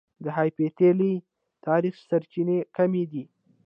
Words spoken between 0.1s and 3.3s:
د هېپتالي تاريخ سرچينې کمې دي